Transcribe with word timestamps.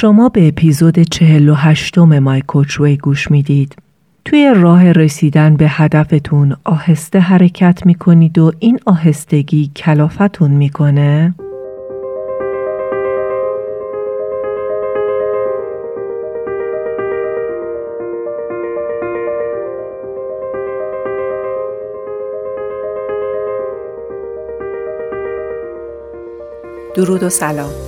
شما 0.00 0.28
به 0.28 0.48
اپیزود 0.48 0.98
48 0.98 1.98
مای 1.98 2.40
کوچوی 2.40 2.96
گوش 2.96 3.30
می‌دید. 3.30 3.76
توی 4.24 4.54
راه 4.56 4.92
رسیدن 4.92 5.56
به 5.56 5.66
هدفتون 5.68 6.56
آهسته 6.64 7.20
حرکت 7.20 7.86
می‌کنید 7.86 8.38
و 8.38 8.52
این 8.58 8.80
آهستگی 8.86 9.70
کلافتون 9.76 10.50
می‌کنه؟ 10.50 11.34
درود 26.94 27.22
و 27.22 27.28
سلام 27.28 27.87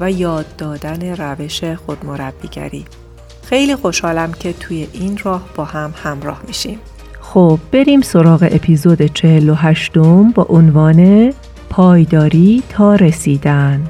و 0.00 0.10
یاد 0.10 0.46
دادن 0.56 1.16
روش 1.16 1.64
خودمربیگری. 1.64 2.84
خیلی 3.42 3.76
خوشحالم 3.76 4.32
که 4.32 4.52
توی 4.52 4.88
این 4.92 5.18
راه 5.24 5.42
با 5.56 5.64
هم 5.64 5.94
همراه 6.02 6.42
میشیم. 6.46 6.78
خب 7.20 7.58
بریم 7.72 8.00
سراغ 8.00 8.48
اپیزود 8.50 9.02
48 9.02 9.98
با 10.34 10.46
عنوان 10.48 11.32
پایداری 11.70 12.62
تا 12.68 12.94
رسیدن. 12.94 13.86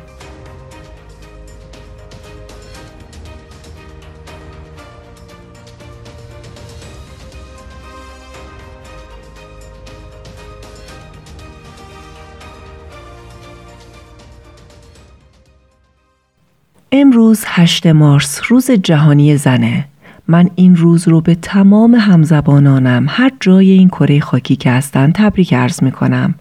امروز 17.33 17.45
8 17.49 17.87
مارس 17.87 18.41
روز 18.49 18.71
جهانی 18.71 19.37
زنه. 19.37 19.85
من 20.29 20.51
این 20.55 20.77
روز 20.77 21.09
رو 21.09 21.21
به 21.21 21.35
تمام 21.35 21.95
همزبانانم 21.95 23.07
هر 23.09 23.31
جای 23.41 23.71
این 23.71 23.89
کره 23.89 24.21
خاکی 24.21 24.57
که 24.57 24.71
هستن 24.71 25.13
تبریک 25.13 25.55
عرض 25.55 25.83
می 25.83 25.93
کنم. 25.93 26.35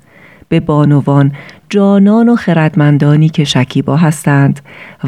به 0.49 0.59
بانوان 0.59 1.31
جانان 1.69 2.29
و 2.29 2.35
خردمندانی 2.35 3.29
که 3.29 3.43
شکیبا 3.43 3.97
هستند 3.97 4.59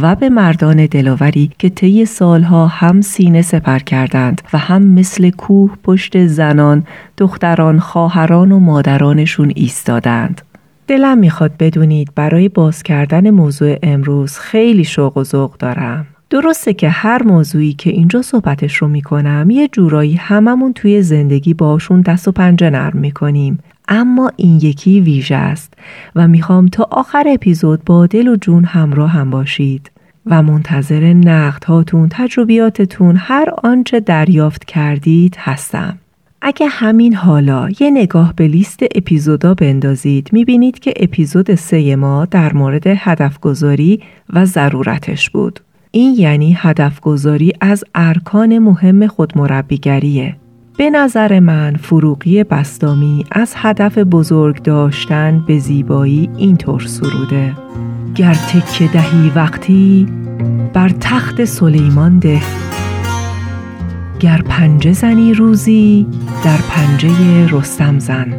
و 0.01 0.15
به 0.15 0.29
مردان 0.29 0.85
دلاوری 0.85 1.51
که 1.59 1.69
طی 1.69 2.05
سالها 2.05 2.67
هم 2.67 3.01
سینه 3.01 3.41
سپر 3.41 3.79
کردند 3.79 4.41
و 4.53 4.57
هم 4.57 4.81
مثل 4.83 5.29
کوه 5.29 5.71
پشت 5.83 6.25
زنان، 6.25 6.83
دختران، 7.17 7.79
خواهران 7.79 8.51
و 8.51 8.59
مادرانشون 8.59 9.51
ایستادند. 9.55 10.41
دلم 10.87 11.17
می‌خواد 11.17 11.51
بدونید 11.59 12.11
برای 12.15 12.49
باز 12.49 12.83
کردن 12.83 13.29
موضوع 13.29 13.77
امروز 13.83 14.37
خیلی 14.37 14.83
شوق 14.83 15.17
و 15.17 15.23
ذوق 15.23 15.57
دارم. 15.57 16.07
درسته 16.29 16.73
که 16.73 16.89
هر 16.89 17.23
موضوعی 17.23 17.73
که 17.73 17.89
اینجا 17.89 18.21
صحبتش 18.21 18.75
رو 18.75 18.87
می‌کنم 18.87 19.49
یه 19.49 19.67
جورایی 19.67 20.15
هممون 20.15 20.73
توی 20.73 21.01
زندگی 21.01 21.53
باشون 21.53 22.01
دست 22.01 22.27
و 22.27 22.31
پنجه 22.31 22.69
نرم 22.69 22.97
می‌کنیم 22.97 23.59
اما 23.87 24.31
این 24.35 24.59
یکی 24.61 24.99
ویژه 24.99 25.35
است 25.35 25.73
و 26.15 26.27
می‌خوام 26.27 26.67
تا 26.67 26.87
آخر 26.91 27.23
اپیزود 27.27 27.85
با 27.85 28.05
دل 28.05 28.27
و 28.27 28.35
جون 28.35 28.63
همراه 28.63 29.09
هم 29.09 29.29
باشید 29.29 29.91
و 30.25 30.43
منتظر 30.43 31.13
نقد 31.13 31.63
هاتون 31.63 32.09
تجربیاتتون 32.11 33.15
هر 33.19 33.49
آنچه 33.63 33.99
دریافت 33.99 34.65
کردید 34.65 35.35
هستم. 35.39 35.97
اگه 36.45 36.67
همین 36.67 37.13
حالا 37.15 37.69
یه 37.79 37.89
نگاه 37.89 38.33
به 38.35 38.47
لیست 38.47 38.79
اپیزودا 38.95 39.53
بندازید 39.53 40.29
می‌بینید 40.31 40.79
که 40.79 40.93
اپیزود 40.95 41.55
سه 41.55 41.95
ما 41.95 42.25
در 42.25 42.53
مورد 42.53 42.83
هدف 42.87 43.39
گذاری 43.39 43.99
و 44.33 44.45
ضرورتش 44.45 45.29
بود. 45.29 45.59
این 45.91 46.15
یعنی 46.17 46.57
هدف 46.59 46.99
گذاری 46.99 47.53
از 47.61 47.83
ارکان 47.95 48.59
مهم 48.59 49.07
خودمربیگریه. 49.07 50.35
به 50.77 50.89
نظر 50.89 51.39
من 51.39 51.75
فروغی 51.75 52.43
بستامی 52.43 53.25
از 53.31 53.53
هدف 53.57 53.97
بزرگ 53.97 54.61
داشتن 54.61 55.43
به 55.47 55.59
زیبایی 55.59 56.29
اینطور 56.37 56.81
سروده 56.81 57.53
گر 58.15 58.33
تکه 58.33 58.87
دهی 58.87 59.31
وقتی 59.35 60.07
بر 60.73 60.89
تخت 60.89 61.45
سلیمان 61.45 62.19
ده 62.19 62.41
گر 64.23 64.41
پنجه 64.41 64.91
زنی 64.91 65.33
روزی 65.33 66.07
در 66.45 66.57
پنجه 66.69 67.47
رستم 67.51 67.99
زن. 67.99 68.33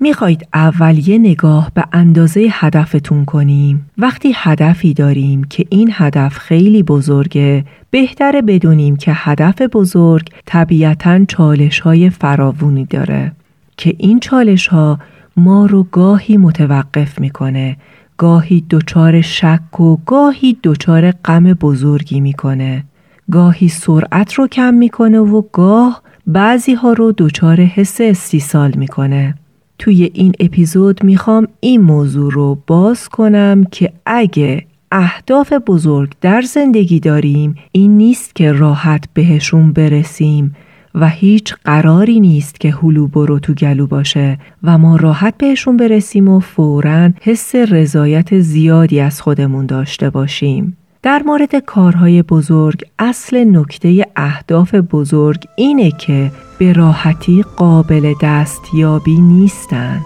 می‌خواید 0.00 0.48
اول 0.54 1.08
یه 1.08 1.18
نگاه 1.18 1.70
به 1.74 1.84
اندازه 1.92 2.48
هدفتون 2.50 3.24
کنیم. 3.24 3.90
وقتی 3.98 4.32
هدفی 4.34 4.94
داریم 4.94 5.44
که 5.44 5.64
این 5.70 5.90
هدف 5.92 6.38
خیلی 6.38 6.82
بزرگه 6.82 7.64
بهتره 7.90 8.42
بدونیم 8.42 8.96
که 8.96 9.12
هدف 9.14 9.62
بزرگ 9.62 10.28
طبیعتا 10.46 11.24
چالش 11.24 11.80
های 11.80 12.10
فراوونی 12.10 12.84
داره. 12.84 13.32
که 13.76 13.94
این 13.98 14.20
چالش 14.20 14.68
ها 14.68 14.98
ما 15.36 15.66
رو 15.66 15.82
گاهی 15.82 16.36
متوقف 16.36 17.20
می‌کنه. 17.20 17.76
گاهی 18.18 18.64
دچار 18.70 19.20
شک 19.20 19.80
و 19.80 19.96
گاهی 20.06 20.56
دچار 20.64 21.10
غم 21.10 21.52
بزرگی 21.52 22.20
می‌کنه. 22.20 22.84
گاهی 23.30 23.68
سرعت 23.68 24.32
رو 24.32 24.46
کم 24.46 24.74
می‌کنه 24.74 25.18
و 25.18 25.42
گاه 25.52 26.02
بعضی 26.26 26.74
ها 26.74 26.92
رو 26.92 27.14
دچار 27.18 27.60
حس 27.60 27.96
استیصال 28.00 28.72
می‌کنه. 28.76 29.34
توی 29.78 30.10
این 30.14 30.32
اپیزود 30.40 31.04
می‌خوام 31.04 31.48
این 31.60 31.80
موضوع 31.80 32.32
رو 32.32 32.62
باز 32.66 33.08
کنم 33.08 33.64
که 33.64 33.92
اگه 34.06 34.66
اهداف 34.92 35.52
بزرگ 35.52 36.12
در 36.20 36.40
زندگی 36.40 37.00
داریم 37.00 37.54
این 37.72 37.96
نیست 37.96 38.34
که 38.34 38.52
راحت 38.52 39.04
بهشون 39.14 39.72
برسیم. 39.72 40.56
و 41.00 41.08
هیچ 41.08 41.54
قراری 41.64 42.20
نیست 42.20 42.60
که 42.60 42.70
هلو 42.70 43.06
برو 43.06 43.38
تو 43.38 43.54
گلو 43.54 43.86
باشه 43.86 44.38
و 44.62 44.78
ما 44.78 44.96
راحت 44.96 45.34
بهشون 45.38 45.76
برسیم 45.76 46.28
و 46.28 46.40
فورا 46.40 47.10
حس 47.20 47.54
رضایت 47.54 48.40
زیادی 48.40 49.00
از 49.00 49.20
خودمون 49.20 49.66
داشته 49.66 50.10
باشیم. 50.10 50.76
در 51.02 51.22
مورد 51.26 51.56
کارهای 51.56 52.22
بزرگ 52.22 52.84
اصل 52.98 53.44
نکته 53.44 54.06
اهداف 54.16 54.74
بزرگ 54.74 55.44
اینه 55.56 55.90
که 55.90 56.30
به 56.58 56.72
راحتی 56.72 57.44
قابل 57.56 58.14
دستیابی 58.22 59.20
نیستن. 59.20 60.00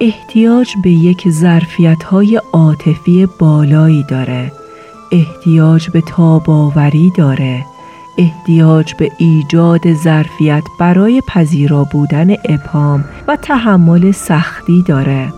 احتیاج 0.00 0.68
به 0.84 0.90
یک 0.90 1.28
ظرفیت 1.30 2.02
های 2.02 2.40
عاطفی 2.52 3.28
بالایی 3.38 4.04
داره. 4.08 4.52
احتیاج 5.12 5.90
به 5.90 6.00
تاباوری 6.00 7.12
داره. 7.16 7.64
احتیاج 8.18 8.94
به 8.94 9.10
ایجاد 9.18 9.94
ظرفیت 9.94 10.64
برای 10.78 11.22
پذیرا 11.28 11.84
بودن 11.84 12.30
ابهام 12.30 13.04
و 13.28 13.36
تحمل 13.36 14.12
سختی 14.12 14.82
داره. 14.82 15.32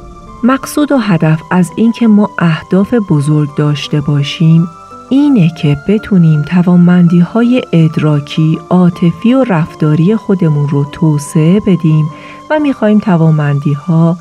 مقصود 0.44 0.92
و 0.92 0.98
هدف 0.98 1.40
از 1.50 1.70
اینکه 1.76 2.06
ما 2.08 2.30
اهداف 2.38 2.94
بزرگ 2.94 3.48
داشته 3.56 4.00
باشیم 4.00 4.68
اینه 5.10 5.50
که 5.62 5.76
بتونیم 5.88 6.42
توانمندی 6.42 7.20
های 7.20 7.62
ادراکی، 7.72 8.58
عاطفی 8.70 9.34
و 9.34 9.44
رفتاری 9.44 10.16
خودمون 10.16 10.68
رو 10.68 10.84
توسعه 10.84 11.60
بدیم 11.60 12.10
و 12.50 12.58
می‌خوایم 12.58 12.98
توانمندی 12.98 13.72
ها 13.72 14.16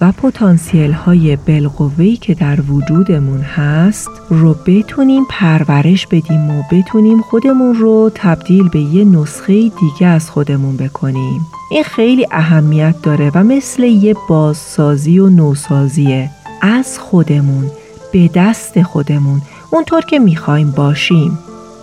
و 0.00 0.12
پتانسیل 0.12 0.92
های 0.92 1.36
بالقوه‌ای 1.36 2.16
که 2.16 2.34
در 2.34 2.60
وجودمون 2.60 3.40
هست 3.40 4.10
رو 4.30 4.54
بتونیم 4.66 5.24
پرورش 5.30 6.06
بدیم 6.06 6.50
و 6.50 6.62
بتونیم 6.72 7.22
خودمون 7.22 7.74
رو 7.74 8.10
تبدیل 8.14 8.68
به 8.68 8.80
یه 8.80 9.04
نسخه 9.04 9.52
دیگه 9.54 10.06
از 10.06 10.30
خودمون 10.30 10.76
بکنیم. 10.76 11.46
این 11.70 11.82
خیلی 11.82 12.26
اهمیت 12.30 13.02
داره 13.02 13.30
و 13.34 13.44
مثل 13.44 13.82
یه 13.82 14.14
بازسازی 14.28 15.18
و 15.18 15.28
نوسازیه. 15.28 16.30
از 16.62 16.98
خودمون 16.98 17.70
به 18.12 18.30
دست 18.34 18.82
خودمون 18.82 19.42
اونطور 19.70 20.00
که 20.00 20.18
می‌خوایم 20.18 20.70
باشیم. 20.70 21.38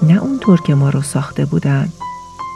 نه 0.08 0.24
اونطور 0.24 0.62
که 0.62 0.76
ما 0.76 0.90
رو 0.90 1.02
ساخته 1.02 1.46
بودن. 1.46 1.90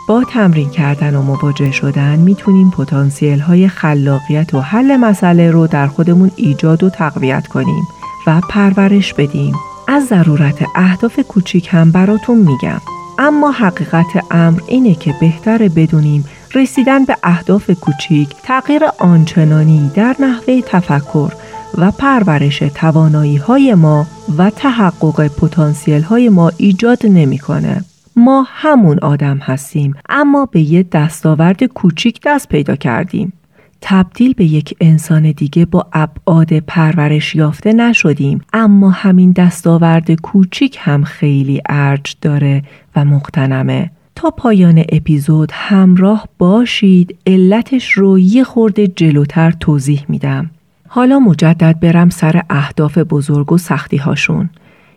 با 0.10 0.24
تمرین 0.24 0.70
کردن 0.70 1.16
و 1.16 1.22
مواجه 1.22 1.72
شدن 1.72 2.20
می‌تونیم 2.20 2.72
پتانسیل 2.72 3.40
های 3.40 3.68
خلاقیت 3.68 4.54
و 4.54 4.62
حل 4.62 4.98
مسئله 4.98 5.52
رو 5.52 5.68
در 5.68 5.88
خودمون 5.88 6.32
ایجاد 6.36 6.84
و 6.84 6.90
تقویت 6.90 7.48
کنیم 7.48 7.84
و 8.28 8.42
پرورش 8.50 9.14
بدیم 9.14 9.56
از 9.88 10.06
ضرورت 10.06 10.66
اهداف 10.76 11.20
کوچیک 11.20 11.70
هم 11.72 11.92
براتون 11.92 12.38
میگم 12.38 12.82
اما 13.20 13.52
حقیقت 13.52 14.06
امر 14.32 14.60
اینه 14.68 14.96
که 14.96 15.16
بهتره 15.20 15.70
بدونیم 15.70 16.26
رسیدن 16.56 17.06
به 17.06 17.18
اهداف 17.24 17.70
کوچیک 17.70 18.30
تغییر 18.44 18.82
آنچنانی 19.00 19.92
در 19.96 20.16
نحوه 20.20 20.62
تفکر 20.62 21.32
و 21.78 21.92
پرورش 21.92 22.60
توانایی 22.60 23.38
های 23.38 23.76
ما 23.76 24.08
و 24.38 24.50
تحقق 24.50 25.28
پتانسیل 25.28 26.02
های 26.02 26.30
ما 26.30 26.52
ایجاد 26.58 27.06
نمی‌کنه. 27.06 27.84
ما 28.20 28.46
همون 28.48 29.00
آدم 29.00 29.38
هستیم 29.38 29.94
اما 30.10 30.46
به 30.46 30.60
یه 30.60 30.84
دستاورد 30.92 31.64
کوچیک 31.64 32.20
دست 32.26 32.50
پیدا 32.50 32.76
کردیم. 32.76 33.34
تبدیل 33.82 34.34
به 34.34 34.46
یک 34.46 34.76
انسان 34.82 35.32
دیگه 35.32 35.66
با 35.66 35.88
ابعاد 35.94 36.60
پرورش 36.60 37.36
یافته 37.36 37.74
نشدیم 37.74 38.42
اما 38.54 38.90
همین 38.90 39.32
دستاورد 39.32 40.12
کوچیک 40.12 40.78
هم 40.80 41.04
خیلی 41.04 41.62
ارج 41.70 42.16
داره 42.22 42.64
و 42.96 43.06
مقتنمه 43.06 43.92
تا 44.16 44.30
پایان 44.30 44.84
اپیزود 44.90 45.52
همراه 45.54 46.28
باشید 46.38 47.18
علتش 47.28 47.92
رو 47.92 48.20
یه 48.20 48.44
خورده 48.44 48.88
جلوتر 48.88 49.52
توضیح 49.52 50.06
میدم. 50.08 50.50
حالا 50.88 51.20
مجدد 51.20 51.80
برم 51.80 52.10
سر 52.10 52.42
اهداف 52.50 52.98
بزرگ 52.98 53.52
و 53.52 53.58
سختی 53.58 53.98
هاشون 53.98 54.50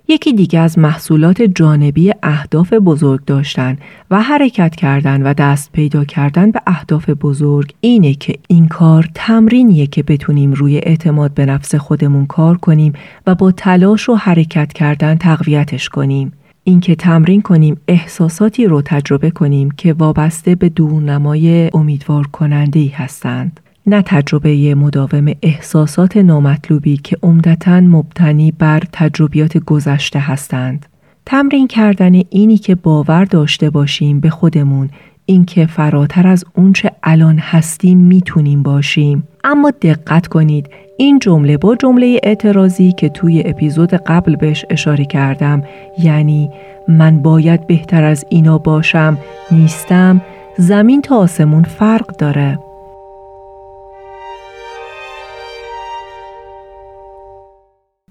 یکی 0.09 0.33
دیگه 0.33 0.59
از 0.59 0.79
محصولات 0.79 1.43
جانبی 1.43 2.13
اهداف 2.23 2.73
بزرگ 2.73 3.25
داشتن 3.25 3.79
و 4.11 4.23
حرکت 4.23 4.77
کردن 4.77 5.23
و 5.23 5.35
دست 5.35 5.73
پیدا 5.73 6.05
کردن 6.05 6.51
به 6.51 6.61
اهداف 6.67 7.11
بزرگ 7.11 7.75
اینه 7.81 8.15
که 8.15 8.39
این 8.49 8.69
کار 8.69 9.09
تمرینیه 9.15 9.87
که 9.87 10.03
بتونیم 10.03 10.53
روی 10.53 10.77
اعتماد 10.79 11.35
به 11.35 11.47
نفس 11.47 11.75
خودمون 11.75 12.27
کار 12.27 12.57
کنیم 12.57 12.93
و 13.27 13.35
با 13.35 13.53
تلاش 13.53 14.09
و 14.09 14.15
حرکت 14.15 14.73
کردن 14.73 15.15
تقویتش 15.15 15.89
کنیم. 15.89 16.33
اینکه 16.65 16.95
تمرین 16.95 17.43
کنیم 17.43 17.77
احساساتی 17.89 18.67
رو 18.67 18.83
تجربه 18.83 19.31
کنیم 19.31 19.71
که 19.71 19.93
وابسته 19.93 20.55
به 20.55 20.69
دورنمای 20.69 21.71
امیدوار 21.75 22.27
کننده 22.27 22.81
ای 22.81 22.89
هستند. 22.89 23.61
نه 23.87 24.03
تجربه 24.03 24.75
مداوم 24.75 25.33
احساسات 25.43 26.17
نامطلوبی 26.17 26.97
که 26.97 27.17
عمدتا 27.23 27.81
مبتنی 27.81 28.51
بر 28.51 28.83
تجربیات 28.93 29.59
گذشته 29.59 30.19
هستند. 30.19 30.87
تمرین 31.27 31.67
کردن 31.67 32.15
اینی 32.31 32.59
که 32.59 32.75
باور 32.75 33.25
داشته 33.25 33.71
باشیم 33.71 34.21
به 34.21 34.31
خودمون 34.31 34.91
اینکه 35.27 35.67
فراتر 35.67 36.27
از 36.27 36.45
اونچه 36.57 36.91
الان 37.03 37.39
هستیم 37.39 37.99
می‌تونیم 37.99 38.63
باشیم 38.63 39.29
اما 39.45 39.71
دقت 39.83 40.27
کنید 40.27 40.67
این 40.97 41.19
جمله 41.19 41.57
با 41.57 41.77
جمله 41.77 42.21
اعتراضی 42.23 42.93
که 42.93 43.09
توی 43.09 43.43
اپیزود 43.47 43.95
قبل 43.95 44.37
بهش 44.37 44.65
اشاره 44.71 45.05
کردم 45.05 45.63
یعنی 45.99 46.51
من 46.89 47.23
باید 47.23 47.67
بهتر 47.67 48.05
از 48.05 48.25
اینا 48.29 48.59
باشم 48.59 49.19
نیستم 49.51 50.21
زمین 50.59 51.03
تا 51.03 51.17
آسمون 51.17 51.63
فرق 51.63 52.17
داره 52.17 52.59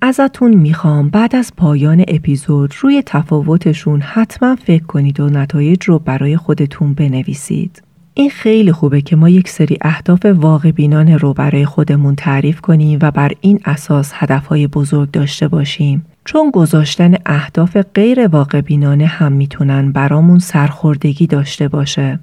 ازتون 0.03 0.53
می‌خوام 0.53 1.09
بعد 1.09 1.35
از 1.35 1.51
پایان 1.57 2.05
اپیزود 2.07 2.73
روی 2.81 3.03
تفاوتشون 3.05 4.01
حتما 4.01 4.55
فکر 4.55 4.83
کنید 4.83 5.19
و 5.19 5.29
نتایج 5.29 5.83
رو 5.83 5.99
برای 5.99 6.37
خودتون 6.37 6.93
بنویسید. 6.93 7.83
این 8.13 8.29
خیلی 8.29 8.71
خوبه 8.71 9.01
که 9.01 9.15
ما 9.15 9.29
یک 9.29 9.49
سری 9.49 9.77
اهداف 9.81 10.25
واقع 10.25 10.71
بینانه 10.71 11.17
رو 11.17 11.33
برای 11.33 11.65
خودمون 11.65 12.15
تعریف 12.15 12.61
کنیم 12.61 12.99
و 13.01 13.11
بر 13.11 13.31
این 13.41 13.59
اساس 13.65 14.11
هدفهای 14.15 14.67
بزرگ 14.67 15.11
داشته 15.11 15.47
باشیم. 15.47 16.05
چون 16.25 16.51
گذاشتن 16.51 17.15
اهداف 17.25 17.77
غیر 17.77 18.27
واقع 18.27 18.61
بینانه 18.61 19.05
هم 19.05 19.31
می‌تونن 19.31 19.91
برامون 19.91 20.39
سرخوردگی 20.39 21.27
داشته 21.27 21.67
باشه. 21.67 22.19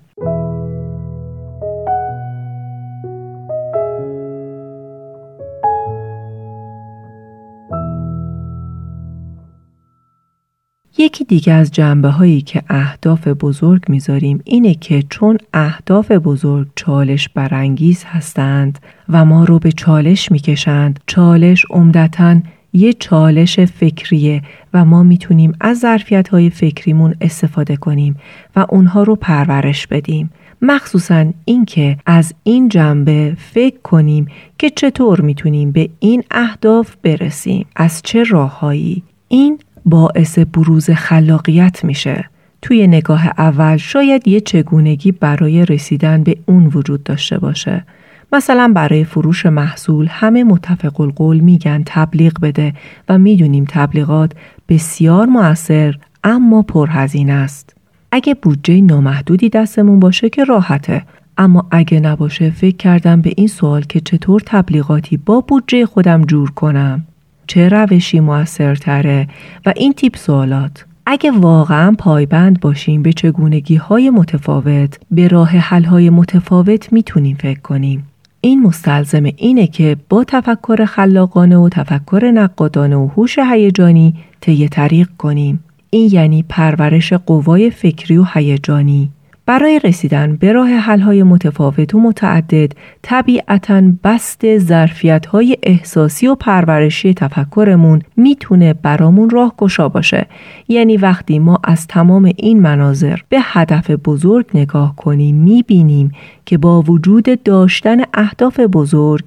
یکی 11.08 11.24
دیگه 11.24 11.52
از 11.52 11.70
جنبه 11.70 12.08
هایی 12.08 12.40
که 12.40 12.62
اهداف 12.68 13.28
بزرگ 13.28 13.82
می‌ذاریم 13.88 14.40
اینه 14.44 14.74
که 14.74 15.02
چون 15.10 15.38
اهداف 15.54 16.10
بزرگ 16.10 16.68
چالش 16.74 17.28
برانگیز 17.28 18.04
هستند 18.04 18.78
و 19.08 19.24
ما 19.24 19.44
رو 19.44 19.58
به 19.58 19.72
چالش 19.72 20.32
می‌کشند 20.32 21.00
چالش 21.06 21.64
عمدتا 21.70 22.36
یه 22.72 22.92
چالش 22.92 23.60
فکریه 23.60 24.42
و 24.74 24.84
ما 24.84 25.02
می‌تونیم 25.02 25.52
از 25.60 25.78
ظرفیت 25.78 26.28
های 26.28 26.50
فکریمون 26.50 27.14
استفاده 27.20 27.76
کنیم 27.76 28.16
و 28.56 28.66
اونها 28.68 29.02
رو 29.02 29.16
پرورش 29.16 29.86
بدیم. 29.86 30.30
مخصوصا 30.62 31.26
اینکه 31.44 31.98
از 32.06 32.34
این 32.42 32.68
جنبه 32.68 33.36
فکر 33.38 33.78
کنیم 33.82 34.26
که 34.58 34.70
چطور 34.70 35.20
می‌تونیم 35.20 35.72
به 35.72 35.88
این 35.98 36.24
اهداف 36.30 36.96
برسیم. 37.02 37.66
از 37.76 38.02
چه 38.02 38.24
راههایی؟ 38.24 39.02
این 39.28 39.58
باعث 39.88 40.38
بروز 40.38 40.90
خلاقیت 40.90 41.84
میشه. 41.84 42.24
توی 42.62 42.86
نگاه 42.86 43.26
اول 43.26 43.76
شاید 43.76 44.28
یه 44.28 44.40
چگونگی 44.40 45.12
برای 45.12 45.66
رسیدن 45.66 46.22
به 46.22 46.36
اون 46.46 46.66
وجود 46.66 47.02
داشته 47.02 47.38
باشه. 47.38 47.84
مثلا 48.32 48.72
برای 48.74 49.04
فروش 49.04 49.46
محصول 49.46 50.06
همه 50.10 50.44
متفق 50.44 51.00
القول 51.00 51.38
میگن 51.40 51.82
تبلیغ 51.86 52.40
بده 52.40 52.72
و 53.08 53.18
می‌دونیم 53.18 53.64
تبلیغات 53.68 54.32
بسیار 54.68 55.26
موثر 55.26 55.94
اما 56.24 56.62
پرهزینه 56.62 57.32
است. 57.32 57.76
اگه 58.12 58.34
بودجه 58.34 58.80
نامحدودی 58.80 59.48
دستمون 59.48 60.00
باشه 60.00 60.30
که 60.30 60.44
راحته. 60.44 61.02
اما 61.38 61.66
اگه 61.70 62.00
نباشه 62.00 62.50
فکر 62.50 62.76
کردم 62.76 63.20
به 63.20 63.32
این 63.36 63.46
سوال 63.46 63.82
که 63.82 64.00
چطور 64.00 64.42
تبلیغاتی 64.46 65.16
با 65.16 65.40
بودجه 65.40 65.86
خودم 65.86 66.22
جور 66.22 66.50
کنم. 66.50 67.06
چه 67.48 67.68
روشی 67.68 68.20
موثرتره 68.20 69.28
و 69.66 69.72
این 69.76 69.92
تیپ 69.92 70.16
سوالات. 70.16 70.84
اگه 71.06 71.30
واقعا 71.30 71.94
پایبند 71.98 72.60
باشیم 72.60 73.02
به 73.02 73.12
چگونگی 73.12 73.76
های 73.76 74.10
متفاوت 74.10 74.98
به 75.10 75.28
راه 75.28 75.48
حل 75.48 75.84
های 75.84 76.10
متفاوت 76.10 76.92
می‌تونیم 76.92 77.36
فکر 77.36 77.60
کنیم. 77.60 78.08
این 78.40 78.62
مستلزم 78.62 79.24
اینه 79.24 79.66
که 79.66 79.96
با 80.08 80.24
تفکر 80.24 80.84
خلاقانه 80.84 81.56
و 81.56 81.68
تفکر 81.68 82.30
نقادانه 82.34 82.96
و 82.96 83.06
هوش 83.06 83.38
هیجانی 83.38 84.14
طی 84.40 84.68
طریق 84.68 85.08
کنیم. 85.18 85.64
این 85.90 86.10
یعنی 86.12 86.44
پرورش 86.48 87.12
قوای 87.12 87.70
فکری 87.70 88.18
و 88.18 88.24
هیجانی. 88.34 89.10
برای 89.48 89.80
رسیدن 89.84 90.36
به 90.36 90.52
راه 90.52 90.68
حل‌های 90.68 91.22
متفاوت 91.22 91.94
و 91.94 92.00
متعدد 92.00 92.72
طبیعتا 93.02 93.82
بست 94.04 94.58
ظرفیت‌های 94.58 95.56
احساسی 95.62 96.26
و 96.26 96.34
پرورشی 96.34 97.14
تفکرمون 97.14 98.02
می‌تونه 98.16 98.74
برامون 98.74 99.30
راه 99.30 99.54
گشا 99.58 99.88
باشه. 99.88 100.26
یعنی 100.68 100.96
وقتی 100.96 101.38
ما 101.38 101.58
از 101.64 101.86
تمام 101.86 102.32
این 102.36 102.60
مناظر 102.60 103.18
به 103.28 103.38
هدف 103.42 103.90
بزرگ 103.90 104.46
نگاه 104.54 104.96
کنیم 104.96 105.36
می‌بینیم 105.36 106.12
که 106.46 106.58
با 106.58 106.82
وجود 106.82 107.42
داشتن 107.42 107.96
اهداف 108.14 108.60
بزرگ 108.60 109.26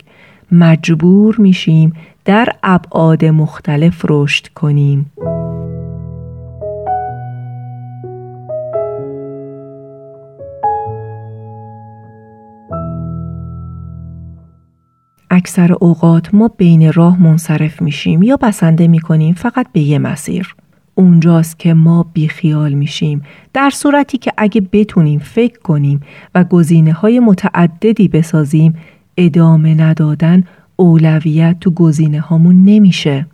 مجبور 0.51 1.35
میشیم 1.39 1.93
در 2.25 2.49
ابعاد 2.63 3.25
مختلف 3.25 4.05
رشد 4.09 4.47
کنیم. 4.47 5.11
اکثر 15.41 15.73
اوقات 15.73 16.33
ما 16.33 16.47
بین 16.47 16.93
راه 16.93 17.23
منصرف 17.23 17.81
میشیم 17.81 18.23
یا 18.23 18.37
بسنده 18.37 18.87
می‌کنیم 18.87 19.33
فقط 19.33 19.67
به 19.73 19.79
یه 19.79 19.99
مسیر. 19.99 20.55
اونجاست 20.95 21.59
که 21.59 21.73
ما 21.73 22.05
بیخیال 22.13 22.73
میشیم 22.73 23.21
در 23.53 23.69
صورتی 23.69 24.17
که 24.17 24.33
اگه 24.37 24.61
بتونیم 24.71 25.19
فکر 25.19 25.59
کنیم 25.59 26.01
و 26.35 26.43
گزینه 26.43 26.93
های 26.93 27.19
متعددی 27.19 28.07
بسازیم 28.07 28.73
ادامه 29.17 29.73
ندادن 29.73 30.43
اولویت 30.75 31.55
تو 31.59 31.71
گزینه 31.71 32.19
هامون 32.19 32.63
نمیشه. 32.65 33.25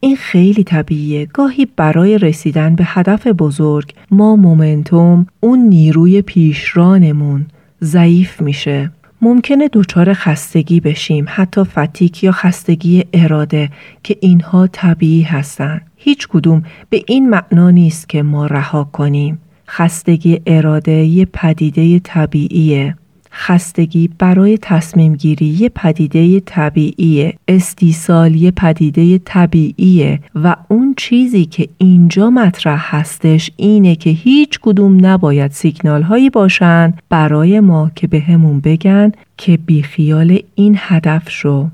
این 0.00 0.16
خیلی 0.16 0.64
طبیعیه 0.64 1.26
گاهی 1.26 1.66
برای 1.76 2.18
رسیدن 2.18 2.74
به 2.74 2.84
هدف 2.86 3.26
بزرگ 3.26 3.92
ما 4.10 4.36
مومنتوم 4.36 5.26
اون 5.40 5.58
نیروی 5.58 6.22
پیشرانمون 6.22 7.46
ضعیف 7.82 8.40
میشه 8.42 8.90
ممکنه 9.22 9.68
دچار 9.72 10.12
خستگی 10.12 10.80
بشیم 10.80 11.26
حتی 11.28 11.64
فتیک 11.64 12.24
یا 12.24 12.32
خستگی 12.32 13.04
اراده 13.12 13.70
که 14.02 14.16
اینها 14.20 14.66
طبیعی 14.66 15.22
هستند 15.22 15.86
هیچ 15.96 16.28
کدوم 16.28 16.62
به 16.90 17.04
این 17.06 17.30
معنا 17.30 17.70
نیست 17.70 18.08
که 18.08 18.22
ما 18.22 18.46
رها 18.46 18.84
کنیم. 18.84 19.38
خستگی 19.68 20.40
اراده 20.46 20.92
یه 20.92 21.24
پدیده 21.24 21.98
طبیعیه. 21.98 22.96
خستگی 23.34 24.10
برای 24.18 24.58
تصمیم 24.62 25.14
گیری 25.14 25.46
یه 25.46 25.68
پدیده 25.68 26.40
طبیعیه 26.40 27.34
استیصال 27.48 28.34
یه 28.34 28.50
پدیده 28.50 29.18
طبیعیه 29.18 30.20
و 30.34 30.56
اون 30.68 30.94
چیزی 30.96 31.44
که 31.44 31.68
اینجا 31.78 32.30
مطرح 32.30 32.96
هستش 32.96 33.50
اینه 33.56 33.96
که 33.96 34.10
هیچ 34.10 34.58
کدوم 34.62 35.06
نباید 35.06 35.50
سیگنال 35.50 36.02
هایی 36.02 36.30
باشن 36.30 36.94
برای 37.08 37.60
ما 37.60 37.90
که 37.94 38.06
بهمون 38.06 38.60
به 38.60 38.74
بگن 38.74 39.12
که 39.36 39.56
بیخیال 39.56 40.38
این 40.54 40.76
هدف 40.78 41.30
شو. 41.30 41.68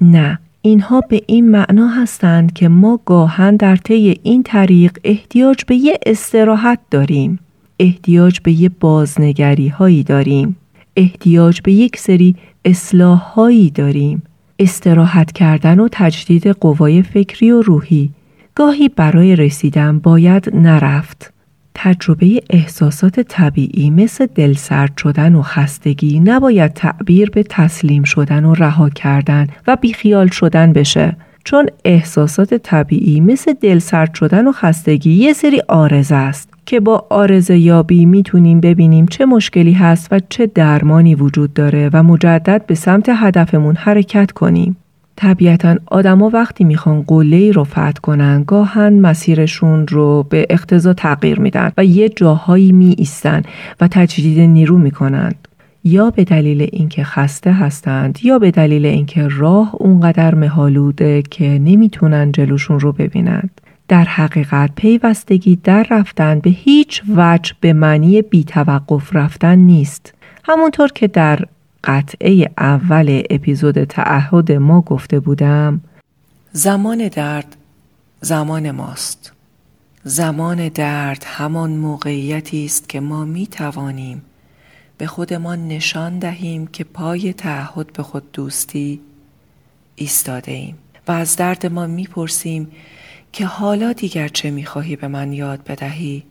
نه 0.00 0.38
اینها 0.62 1.00
به 1.00 1.22
این 1.26 1.50
معنا 1.50 1.88
هستند 1.88 2.52
که 2.52 2.68
ما 2.68 3.00
گاهن 3.04 3.56
در 3.56 3.76
طی 3.76 4.20
این 4.22 4.42
طریق 4.42 4.98
احتیاج 5.04 5.64
به 5.64 5.76
یه 5.76 5.98
استراحت 6.06 6.78
داریم. 6.90 7.38
احتیاج 7.78 8.40
به 8.40 8.52
یه 8.52 8.68
بازنگری 8.80 9.68
هایی 9.68 10.02
داریم. 10.02 10.56
احتیاج 10.96 11.60
به 11.60 11.72
یک 11.72 11.96
سری 11.96 12.36
اصلاح 12.64 13.18
هایی 13.18 13.70
داریم. 13.70 14.22
استراحت 14.58 15.32
کردن 15.32 15.80
و 15.80 15.88
تجدید 15.92 16.46
قوای 16.46 17.02
فکری 17.02 17.50
و 17.50 17.62
روحی. 17.62 18.10
گاهی 18.54 18.88
برای 18.88 19.36
رسیدن 19.36 19.98
باید 19.98 20.56
نرفت. 20.56 21.32
تجربه 21.74 22.42
احساسات 22.50 23.20
طبیعی 23.20 23.90
مثل 23.90 24.26
دلسرد 24.34 24.96
شدن 24.96 25.34
و 25.34 25.42
خستگی 25.42 26.20
نباید 26.20 26.72
تعبیر 26.72 27.30
به 27.30 27.42
تسلیم 27.42 28.02
شدن 28.02 28.44
و 28.44 28.54
رها 28.54 28.90
کردن 28.90 29.46
و 29.66 29.76
بیخیال 29.76 30.28
شدن 30.28 30.72
بشه. 30.72 31.16
چون 31.44 31.66
احساسات 31.84 32.54
طبیعی 32.54 33.20
مثل 33.20 33.52
دلسرد 33.52 34.14
شدن 34.14 34.46
و 34.46 34.52
خستگی 34.52 35.12
یه 35.12 35.32
سری 35.32 35.62
آرزه 35.68 36.14
است 36.14 36.48
که 36.66 36.80
با 36.80 37.06
آرزه 37.10 37.58
یابی 37.58 38.06
می‌تونیم 38.06 38.60
ببینیم 38.60 39.06
چه 39.06 39.26
مشکلی 39.26 39.72
هست 39.72 40.08
و 40.10 40.20
چه 40.28 40.46
درمانی 40.46 41.14
وجود 41.14 41.54
داره 41.54 41.90
و 41.92 42.02
مجدد 42.02 42.66
به 42.66 42.74
سمت 42.74 43.08
هدفمون 43.08 43.76
حرکت 43.76 44.32
کنیم. 44.32 44.76
طبیعتا 45.16 45.76
آدما 45.86 46.30
وقتی 46.30 46.64
می‌خوان 46.64 47.04
قله 47.06 47.36
ای 47.36 47.52
رو 47.52 47.64
فتح 47.64 47.92
کنن 48.02 48.44
گاهن 48.46 48.92
مسیرشون 48.92 49.86
رو 49.86 50.26
به 50.30 50.46
اقتضا 50.50 50.92
تغییر 50.92 51.40
میدن 51.40 51.72
و 51.78 51.84
یه 51.84 52.08
جاهایی 52.08 52.72
می 52.72 52.94
ایستن 52.98 53.42
و 53.80 53.88
تجدید 53.88 54.40
نیرو 54.40 54.78
می‌کنند 54.78 55.48
یا 55.84 56.10
به 56.10 56.24
دلیل 56.24 56.68
اینکه 56.72 57.04
خسته 57.04 57.52
هستند 57.52 58.18
یا 58.22 58.38
به 58.38 58.50
دلیل 58.50 58.86
اینکه 58.86 59.28
راه 59.28 59.74
اونقدر 59.74 60.34
مهالوده 60.34 61.22
که 61.22 61.44
نمی‌تونن 61.44 62.32
جلوشون 62.32 62.80
رو 62.80 62.92
ببینند. 62.92 63.60
در 63.88 64.04
حقیقت 64.04 64.70
پیوستگی 64.76 65.56
در 65.56 65.86
رفتن 65.90 66.40
به 66.40 66.50
هیچ 66.50 67.02
وجه 67.16 67.54
به 67.60 67.72
معنی 67.72 68.22
بیتوقف 68.22 69.16
رفتن 69.16 69.58
نیست. 69.58 70.14
همونطور 70.44 70.88
که 70.88 71.06
در 71.06 71.44
قطعه 71.84 72.50
اول 72.58 73.22
اپیزود 73.30 73.84
تعهد 73.84 74.52
ما 74.52 74.80
گفته 74.80 75.20
بودم 75.20 75.80
زمان 76.52 77.08
درد 77.08 77.56
زمان 78.20 78.70
ماست. 78.70 79.32
زمان 80.04 80.68
درد 80.68 81.24
همان 81.26 81.70
موقعیتی 81.70 82.64
است 82.64 82.88
که 82.88 83.00
ما 83.00 83.24
می 83.24 83.46
توانیم 83.46 84.22
به 85.00 85.06
خودمان 85.06 85.68
نشان 85.68 86.18
دهیم 86.18 86.66
که 86.66 86.84
پای 86.84 87.32
تعهد 87.32 87.92
به 87.92 88.02
خود 88.02 88.32
دوستی 88.32 89.00
ایستاده 89.96 90.52
ایم. 90.52 90.78
و 91.08 91.12
از 91.12 91.36
درد 91.36 91.66
ما 91.66 91.86
می‌پرسیم 91.86 92.70
که 93.32 93.46
حالا 93.46 93.92
دیگر 93.92 94.28
چه 94.28 94.50
می‌خواهی 94.50 94.96
به 94.96 95.08
من 95.08 95.32
یاد 95.32 95.64
بدهی؟ 95.64 96.22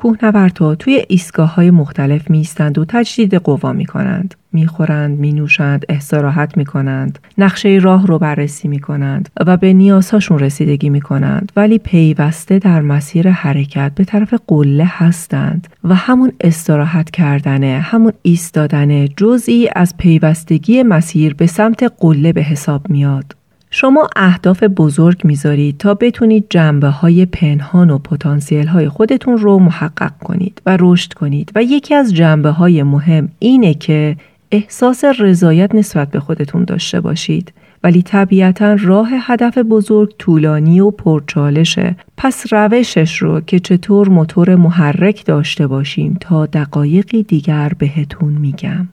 کوهنوردها 0.00 0.74
توی 0.74 1.04
ایستگاه 1.08 1.54
های 1.54 1.70
مختلف 1.70 2.30
میستند 2.30 2.78
و 2.78 2.84
تجدید 2.88 3.34
قوا 3.34 3.72
می 3.72 3.86
کنند. 3.86 4.34
می 4.52 4.66
خورند، 4.66 5.18
می 5.18 5.32
نوشند، 5.32 5.84
استراحت 5.88 6.56
می 6.56 6.64
کنند، 6.64 7.18
نقشه 7.38 7.78
راه 7.82 8.06
رو 8.06 8.18
بررسی 8.18 8.68
می 8.68 8.78
کنند 8.78 9.28
و 9.46 9.56
به 9.56 9.72
نیازهاشون 9.72 10.38
رسیدگی 10.38 10.90
می 10.90 11.00
کنند 11.00 11.52
ولی 11.56 11.78
پیوسته 11.78 12.58
در 12.58 12.80
مسیر 12.80 13.30
حرکت 13.30 13.92
به 13.94 14.04
طرف 14.04 14.34
قله 14.46 14.84
هستند 14.88 15.68
و 15.84 15.94
همون 15.94 16.32
استراحت 16.40 17.10
کردنه، 17.10 17.80
همون 17.80 18.12
ایستادنه 18.22 19.08
جزئی 19.08 19.68
از 19.76 19.96
پیوستگی 19.96 20.82
مسیر 20.82 21.34
به 21.34 21.46
سمت 21.46 21.92
قله 21.98 22.32
به 22.32 22.42
حساب 22.42 22.90
میاد. 22.90 23.39
شما 23.72 24.08
اهداف 24.16 24.62
بزرگ 24.62 25.20
می‌ذارید 25.24 25.78
تا 25.78 25.94
بتونید 25.94 26.46
جنبه 26.50 26.88
های 26.88 27.26
پنهان 27.26 27.90
و 27.90 27.98
پتانسیل 27.98 28.66
های 28.66 28.88
خودتون 28.88 29.38
رو 29.38 29.58
محقق 29.58 30.18
کنید 30.18 30.62
و 30.66 30.76
رشد 30.80 31.12
کنید. 31.12 31.52
و 31.54 31.62
یکی 31.62 31.94
از 31.94 32.14
جنبه 32.14 32.50
های 32.50 32.82
مهم 32.82 33.28
اینه 33.38 33.74
که 33.74 34.16
احساس 34.52 35.04
رضایت 35.18 35.74
نسبت 35.74 36.10
به 36.10 36.20
خودتون 36.20 36.64
داشته 36.64 37.00
باشید. 37.00 37.52
ولی 37.84 38.02
طبیعتا 38.02 38.76
راه 38.80 39.08
هدف 39.12 39.58
بزرگ 39.58 40.14
طولانی 40.18 40.80
و 40.80 40.90
پرچالشه. 40.90 41.96
پس 42.16 42.52
روشش 42.52 43.16
رو 43.16 43.40
که 43.40 43.58
چطور 43.58 44.08
موتور 44.08 44.56
محرک 44.56 45.24
داشته 45.24 45.66
باشیم 45.66 46.16
تا 46.20 46.46
دقایقی 46.46 47.22
دیگر 47.22 47.72
بهتون 47.78 48.32
میگم. 48.32 48.88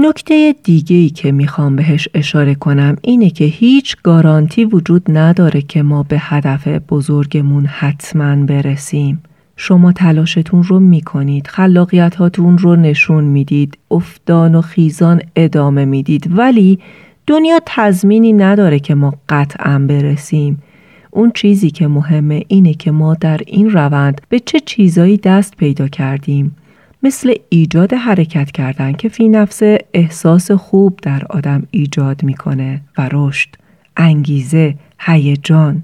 نکته 0.00 0.54
دیگه 0.62 0.96
ای 0.96 1.10
که 1.10 1.32
می‌خوام 1.32 1.76
بهش 1.76 2.08
اشاره 2.14 2.54
کنم 2.54 2.96
اینه 3.02 3.30
که 3.30 3.44
هیچ 3.44 3.96
گارانتی 4.02 4.64
وجود 4.64 5.02
نداره 5.08 5.62
که 5.62 5.82
ما 5.82 6.02
به 6.02 6.16
هدف 6.18 6.68
بزرگمون 6.68 7.66
حتما 7.66 8.36
برسیم. 8.36 9.22
شما 9.56 9.92
تلاشتون 9.92 10.62
رو 10.62 10.80
می‌کنید 10.80 11.46
خلاقیت 11.46 12.14
هاتون 12.14 12.58
رو 12.58 12.76
نشون 12.76 13.24
می‌دید 13.24 13.78
افتان 13.90 14.54
و 14.54 14.60
خیزان 14.60 15.22
ادامه 15.36 15.84
می‌دید 15.84 16.38
ولی 16.38 16.78
دنیا 17.26 17.60
تضمینی 17.66 18.32
نداره 18.32 18.78
که 18.78 18.94
ما 18.94 19.14
قطعا 19.28 19.78
برسیم 19.78 20.62
اون 21.10 21.32
چیزی 21.34 21.70
که 21.70 21.88
مهمه 21.88 22.42
اینه 22.48 22.74
که 22.74 22.90
ما 22.90 23.14
در 23.14 23.40
این 23.46 23.70
روند 23.70 24.20
به 24.28 24.40
چه 24.40 24.60
چیزایی 24.60 25.16
دست 25.16 25.56
پیدا 25.56 25.88
کردیم 25.88 26.56
مثل 27.02 27.34
ایجاد 27.48 27.94
حرکت 27.94 28.50
کردن 28.50 28.92
که 28.92 29.08
فی 29.08 29.28
نفس 29.28 29.62
احساس 29.94 30.50
خوب 30.50 30.98
در 31.02 31.22
آدم 31.30 31.62
ایجاد 31.70 32.22
می‌کنه 32.22 32.80
و 32.98 33.08
رشد 33.12 33.48
انگیزه 33.96 34.74
هیجان 34.98 35.82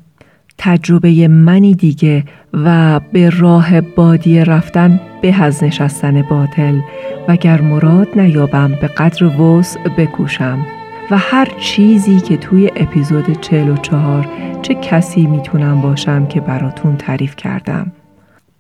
تجربه 0.59 1.29
منی 1.29 1.75
دیگه 1.75 2.25
و 2.53 3.01
به 3.13 3.31
راه 3.31 3.81
بادی 3.81 4.41
رفتن 4.41 5.01
به 5.23 5.43
از 5.43 5.65
نشستن 5.65 6.23
باطل 6.23 6.81
و 7.29 7.37
گر 7.37 7.61
مراد 7.61 8.21
نیابم 8.21 8.69
به 8.81 8.87
قدر 8.87 9.41
وسع 9.41 9.89
بکوشم. 9.89 10.67
و 11.11 11.19
هر 11.19 11.49
چیزی 11.61 12.21
که 12.21 12.37
توی 12.37 12.71
اپیزود 12.77 13.41
44 13.41 14.29
چه 14.63 14.75
کسی 14.75 15.27
می‌تونم 15.27 15.81
باشم 15.81 16.27
که 16.27 16.41
براتون 16.41 16.97
تعریف 16.97 17.37
کردم. 17.37 17.93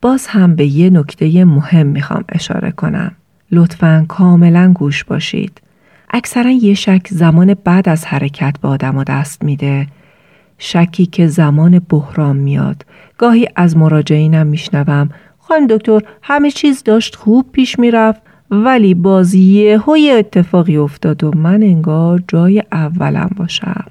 باز 0.04 0.26
هم 0.26 0.56
به 0.56 0.66
یه 0.66 0.90
نکته 0.90 1.44
مهم 1.44 1.86
می‌خوام 1.86 2.24
اشاره 2.28 2.70
کنم. 2.70 3.12
لطفا 3.50 4.04
کاملا 4.08 4.72
گوش 4.72 5.04
باشید. 5.04 5.62
اکثرا 6.10 6.50
یه 6.50 6.74
شک 6.74 7.08
زمان 7.10 7.54
بعد 7.64 7.88
از 7.88 8.04
حرکت 8.04 8.56
به 8.62 8.68
آدم 8.68 9.04
دست 9.04 9.44
میده. 9.44 9.86
شکی 10.58 11.06
که 11.06 11.26
زمان 11.26 11.78
بحران 11.78 12.36
میاد. 12.36 12.86
گاهی 13.18 13.48
از 13.56 13.76
مراجعینم 13.76 14.46
میشنوم 14.46 15.08
خانم 15.38 15.66
دکتر 15.66 16.00
همه 16.22 16.50
چیز 16.50 16.82
داشت 16.82 17.16
خوب 17.16 17.52
پیش 17.52 17.78
می‌رفت 17.78 18.22
ولی 18.50 18.94
بازیه 18.94 19.78
های 19.78 20.10
اتفاقی 20.10 20.76
افتاد 20.76 21.24
و 21.24 21.30
من 21.36 21.62
انگار 21.62 22.22
جای 22.28 22.62
اولم 22.72 23.30
باشم. 23.36 23.84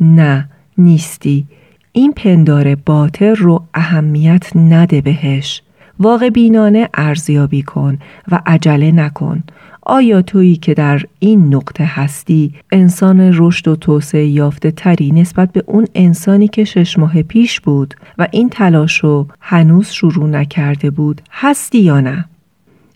نه 0.00 0.48
نیستی 0.78 1.46
این 1.92 2.12
پندار 2.12 2.74
باطر 2.74 3.34
رو 3.34 3.64
اهمیت 3.74 4.56
نده 4.56 5.00
بهش. 5.00 5.62
واقع 6.00 6.30
بینانه 6.30 6.88
ارزیابی 6.94 7.62
کن 7.62 7.98
و 8.30 8.40
عجله 8.46 8.92
نکن. 8.92 9.42
آیا 9.82 10.22
تویی 10.22 10.56
که 10.56 10.74
در 10.74 11.02
این 11.18 11.54
نقطه 11.54 11.84
هستی 11.84 12.54
انسان 12.72 13.20
رشد 13.34 13.68
و 13.68 13.76
توسعه 13.76 14.26
یافته 14.26 14.70
تری 14.70 15.12
نسبت 15.12 15.52
به 15.52 15.64
اون 15.66 15.86
انسانی 15.94 16.48
که 16.48 16.64
شش 16.64 16.98
ماه 16.98 17.22
پیش 17.22 17.60
بود 17.60 17.94
و 18.18 18.28
این 18.30 18.48
تلاش 18.48 18.98
رو 18.98 19.26
هنوز 19.40 19.90
شروع 19.90 20.28
نکرده 20.28 20.90
بود 20.90 21.22
هستی 21.30 21.78
یا 21.78 22.00
نه؟ 22.00 22.24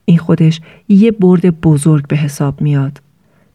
این 0.04 0.18
خودش 0.18 0.60
یه 0.88 1.10
برد 1.10 1.60
بزرگ 1.60 2.06
به 2.06 2.16
حساب 2.16 2.60
میاد. 2.60 3.00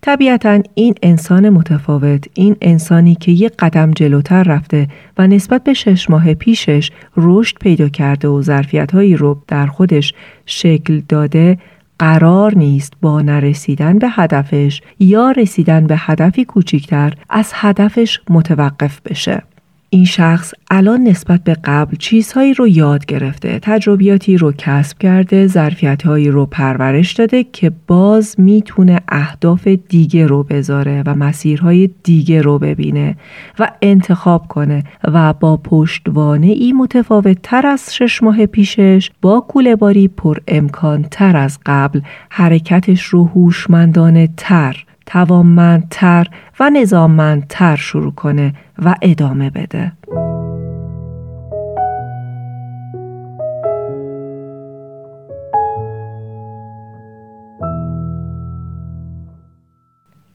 طبیعتا 0.01 0.61
این 0.75 0.95
انسان 1.03 1.49
متفاوت 1.49 2.25
این 2.33 2.55
انسانی 2.61 3.15
که 3.15 3.31
یک 3.31 3.53
قدم 3.59 3.91
جلوتر 3.91 4.43
رفته 4.43 4.87
و 5.17 5.27
نسبت 5.27 5.63
به 5.63 5.73
شش 5.73 6.09
ماه 6.09 6.33
پیشش 6.33 6.91
رشد 7.17 7.57
پیدا 7.57 7.89
کرده 7.89 8.27
و 8.27 8.41
ظرفیت 8.41 8.91
هایی 8.91 9.15
رو 9.15 9.41
در 9.47 9.67
خودش 9.67 10.13
شکل 10.45 11.01
داده 11.09 11.57
قرار 11.99 12.57
نیست 12.57 12.93
با 13.01 13.21
نرسیدن 13.21 13.99
به 13.99 14.07
هدفش 14.09 14.81
یا 14.99 15.31
رسیدن 15.31 15.87
به 15.87 15.95
هدفی 15.97 16.45
کوچکتر 16.45 17.13
از 17.29 17.51
هدفش 17.55 18.19
متوقف 18.29 19.01
بشه. 19.01 19.43
این 19.89 20.05
شخص 20.05 20.53
الان 20.71 21.03
نسبت 21.03 21.43
به 21.43 21.57
قبل 21.63 21.95
چیزهایی 21.95 22.53
رو 22.53 22.67
یاد 22.67 23.05
گرفته 23.05 23.59
تجربیاتی 23.61 24.37
رو 24.37 24.53
کسب 24.57 24.97
کرده 24.97 25.47
ظرفیتهایی 25.47 26.29
رو 26.29 26.45
پرورش 26.45 27.13
داده 27.13 27.43
که 27.43 27.71
باز 27.87 28.35
می‌تونه 28.37 28.99
اهداف 29.09 29.67
دیگه 29.67 30.27
رو 30.27 30.43
بذاره 30.43 31.03
و 31.05 31.15
مسیرهای 31.15 31.89
دیگه 32.03 32.41
رو 32.41 32.59
ببینه 32.59 33.15
و 33.59 33.71
انتخاب 33.81 34.47
کنه 34.47 34.83
و 35.03 35.33
با 35.33 35.57
پشتوانه 35.57 36.47
ای 36.47 36.73
متفاوت 36.73 37.37
تر 37.43 37.67
از 37.67 37.95
شش 37.95 38.23
ماه 38.23 38.45
پیشش 38.45 39.11
با 39.21 39.39
کولهباری 39.39 40.07
پر 40.07 40.37
امکان 40.47 41.05
تر 41.11 41.37
از 41.37 41.59
قبل 41.65 42.01
حرکتش 42.29 43.03
رو 43.03 43.25
هوشمندانه 43.25 44.29
تر 44.37 44.86
توانمندتر 45.07 46.27
و 46.59 46.69
نظاممندتر 46.69 47.75
شروع 47.75 48.11
کنه 48.11 48.53
و 48.79 48.95
ادامه 49.01 49.49
بده. 49.49 49.91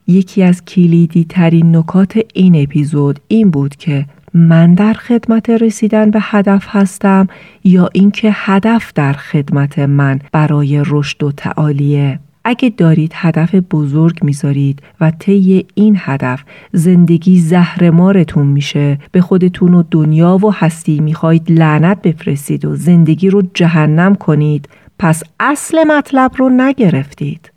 یکی 0.06 0.42
از 0.42 0.64
کلیدی 0.64 1.24
ترین 1.24 1.76
نکات 1.76 2.18
این 2.34 2.62
اپیزود 2.62 3.20
این 3.28 3.50
بود 3.50 3.76
که 3.76 4.06
من 4.34 4.74
در 4.74 4.92
خدمت 4.92 5.50
رسیدن 5.50 6.10
به 6.10 6.18
هدف 6.22 6.66
هستم 6.68 7.26
یا 7.64 7.88
اینکه 7.92 8.30
هدف 8.32 8.92
در 8.94 9.12
خدمت 9.12 9.78
من 9.78 10.18
برای 10.32 10.82
رشد 10.86 11.22
و 11.22 11.32
تعالیه 11.32 12.18
اگه 12.44 12.68
دارید 12.68 13.12
هدف 13.14 13.54
بزرگ 13.54 14.24
می‌ذارید 14.24 14.82
و 15.00 15.10
طی 15.10 15.66
این 15.74 15.96
هدف 15.98 16.44
زندگی 16.72 17.38
زهرمارتون 17.38 18.46
میشه 18.46 18.98
به 19.12 19.20
خودتون 19.20 19.74
و 19.74 19.82
دنیا 19.90 20.38
و 20.42 20.54
هستی 20.54 21.00
می‌خواهید 21.00 21.50
لعنت 21.52 22.02
بفرستید 22.02 22.64
و 22.64 22.76
زندگی 22.76 23.30
رو 23.30 23.42
جهنم 23.54 24.14
کنید 24.14 24.68
پس 24.98 25.22
اصل 25.40 25.84
مطلب 25.84 26.32
رو 26.36 26.48
نگرفتید. 26.48 27.52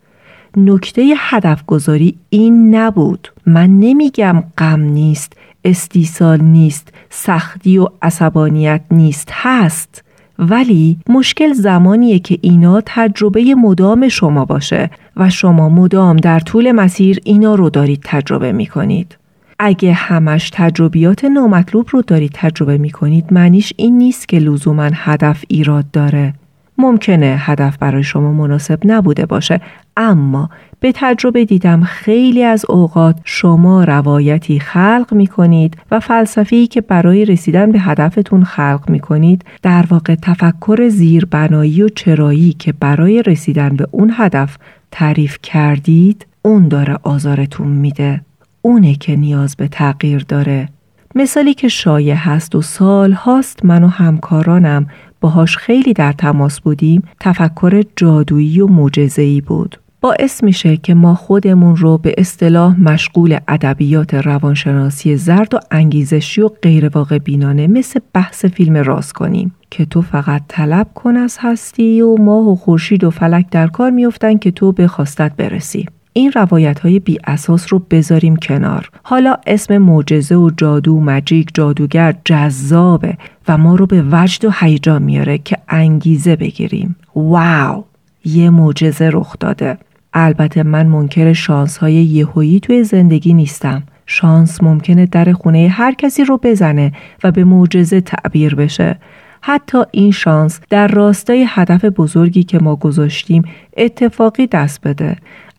نکته 0.58 1.14
هدف 1.18 1.66
گذاری 1.66 2.16
این 2.30 2.76
نبود. 2.76 3.34
من 3.46 3.80
نمیگم 3.80 4.44
غم 4.58 4.82
نیست 4.82 5.34
استیصال 5.64 6.42
نیست 6.42 6.94
سختی 7.10 7.78
و 7.78 7.88
عصبانیت 8.02 8.82
نیست 8.92 9.30
هست. 9.32 10.04
ولی 10.40 10.98
مشکل 11.10 11.54
زمانیه 11.54 12.20
که 12.20 12.38
اینا 12.42 12.82
تجربه 12.86 13.56
مدام 13.56 14.08
شما 14.08 14.46
باشه 14.46 14.90
و 15.18 15.30
شما 15.30 15.70
مدام 15.70 16.18
در 16.18 16.40
طول 16.40 16.72
مسیر 16.72 17.20
اینا 17.24 17.56
رو 17.56 17.70
دارید 17.70 18.02
تجربه 18.04 18.52
می 18.52 18.66
کنید. 18.66 19.18
اگه 19.60 19.94
همش 19.94 20.50
تجربیات 20.54 21.26
نامطلوب 21.26 21.88
رو 21.92 22.02
دارید 22.02 22.32
تجربه 22.34 22.78
می 22.78 22.90
کنید 22.90 23.34
معنیش 23.34 23.74
این 23.78 23.98
نیست 23.98 24.28
که 24.28 24.40
لزوما 24.40 24.90
هدف 24.94 25.44
ایراد 25.48 25.92
داره. 25.92 26.34
ممکنه 26.78 27.36
هدف 27.40 27.78
برای 27.78 28.04
شما 28.04 28.32
مناسب 28.32 28.80
نبوده 28.86 29.26
باشه 29.26 29.62
اما 29.98 30.50
به 30.80 30.92
تجربه 30.96 31.46
دیدم 31.46 31.84
خیلی 31.84 32.44
از 32.44 32.66
اوقات 32.70 33.16
شما 33.24 33.84
روایتی 33.84 34.60
خلق 34.60 35.08
می 35.12 35.28
کنید 35.28 35.78
و 35.92 36.00
فلسفی 36.00 36.68
که 36.68 36.82
برای 36.82 37.26
رسیدن 37.26 37.72
به 37.72 37.80
هدفتون 37.80 38.44
خلق 38.44 38.90
می 38.90 39.00
کنید 39.00 39.46
در 39.62 39.86
واقع 39.90 40.16
تفکر 40.16 40.90
زیربنایی 40.90 41.84
و 41.84 41.90
چرایی 41.90 42.54
که 42.54 42.74
برای 42.74 43.24
رسیدن 43.24 43.70
به 43.70 43.88
اون 43.92 44.14
هدف 44.18 44.58
تعریف 44.92 45.38
کردید 45.44 46.26
اون 46.42 46.68
داره 46.68 46.98
آزارتون 47.04 47.68
میده. 47.68 48.22
اونه 48.62 48.96
که 48.96 49.16
نیاز 49.16 49.56
به 49.56 49.68
تغییر 49.68 50.26
داره. 50.28 50.70
مثالی 51.16 51.54
که 51.54 51.68
شایع 51.68 52.16
هست 52.16 52.56
و 52.56 52.62
سال 52.62 53.12
هاست 53.12 53.66
من 53.66 53.84
و 53.84 53.88
همکارانم 53.88 54.88
باهاش 55.22 55.58
خیلی 55.58 55.94
در 55.94 56.12
تماس 56.12 56.60
بودیم 56.62 57.04
تفکر 57.20 57.84
جادویی 57.96 58.62
و 58.62 58.68
معجزه‌ای 58.68 59.42
بود. 59.42 59.80
باعث 60.06 60.44
میشه 60.44 60.78
که 60.78 60.94
ما 60.94 61.16
خودمون 61.16 61.76
رو 61.76 61.98
به 61.98 62.16
اصطلاح 62.18 62.80
مشغول 62.80 63.38
ادبیات 63.48 64.14
روانشناسی 64.14 65.18
زرد 65.18 65.54
و 65.54 65.60
انگیزشی 65.72 66.42
و 66.42 66.50
غیرواقع 66.62 67.18
بینانه 67.18 67.68
مثل 67.68 68.00
بحث 68.14 68.46
فیلم 68.46 68.78
راست 68.78 69.14
کنیم 69.14 69.56
که 69.72 69.86
تو 69.86 70.02
فقط 70.02 70.42
طلب 70.48 70.88
کن 70.96 71.18
از 71.18 71.38
هستی 71.42 72.02
و 72.02 72.16
ماه 72.18 72.50
و 72.50 72.56
خورشید 72.56 73.04
و 73.04 73.10
فلک 73.10 73.50
در 73.52 73.68
کار 73.68 73.90
میفتن 73.90 74.38
که 74.38 74.52
تو 74.52 74.72
به 74.72 74.88
خواستت 74.88 75.32
برسی. 75.38 75.86
این 76.14 76.32
روایت 76.32 76.80
های 76.80 77.00
بی 77.00 77.20
اساس 77.28 77.74
رو 77.74 77.80
بذاریم 77.92 78.36
کنار. 78.36 78.90
حالا 79.04 79.38
اسم 79.48 79.78
معجزه 79.78 80.36
و 80.36 80.52
جادو 80.58 81.00
مجیک 81.00 81.50
جادوگر 81.54 82.16
جذابه 82.26 83.18
و 83.48 83.58
ما 83.58 83.76
رو 83.76 83.86
به 83.86 84.04
وجد 84.12 84.46
و 84.46 84.52
هیجان 84.60 85.02
میاره 85.02 85.38
که 85.38 85.58
انگیزه 85.70 86.36
بگیریم. 86.36 86.96
واو! 87.16 87.84
یه 88.26 88.50
معجزه 88.50 89.10
رخ 89.14 89.36
داده. 89.40 89.78
البته 90.16 90.64
من 90.64 90.86
منکر 90.86 91.34
شانس 91.34 91.78
های 91.78 91.94
یهویی 91.94 92.60
توی 92.60 92.84
زندگی 92.84 93.34
نیستم. 93.34 93.84
شانس 94.06 94.64
ممکنه 94.64 95.06
در 95.06 95.34
خونه 95.34 95.68
هر 95.68 95.94
کسی 95.94 96.24
رو 96.24 96.40
بزنه 96.44 96.92
و 97.24 97.32
به 97.32 97.44
معجزه 97.44 98.02
تعبیر 98.02 98.56
بشه. 98.56 99.00
حتی 99.42 99.78
این 99.92 100.12
شانس 100.12 100.60
در 100.70 100.88
راستای 100.88 101.46
هدف 101.50 101.86
بزرگی 101.86 102.44
که 102.44 102.60
ما 102.60 102.76
گذاشتیم 102.76 103.44
اتفاقی 103.78 104.48
دست 104.48 104.82
بده. 104.88 105.16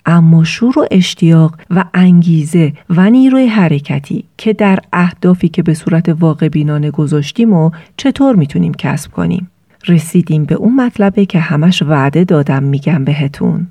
اما 0.07 0.45
شور 0.45 0.79
و 0.79 0.87
اشتیاق 0.91 1.59
و 1.71 1.85
انگیزه 1.95 2.73
و 2.91 3.11
نیروی 3.11 3.47
حرکتی 3.47 4.25
که 4.39 4.53
در 4.53 4.79
اهدافی 4.93 5.49
که 5.49 5.63
به 5.63 5.75
صورت 5.75 6.09
واقع 6.09 6.49
بینانه 6.49 6.91
گذاشتیم 6.91 7.53
و 7.53 7.71
چطور 7.97 8.37
می‌تونیم 8.37 8.75
کسب 8.75 9.11
کنیم؟ 9.11 9.51
رسیدیم 9.89 10.45
به 10.45 10.55
اون 10.55 10.75
مطلبه 10.75 11.27
که 11.27 11.39
همش 11.39 11.83
وعده 11.83 12.25
دادم 12.25 12.63
میگم 12.63 13.05
بهتون. 13.05 13.67